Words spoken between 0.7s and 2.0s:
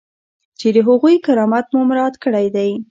د هغوی کرامت مو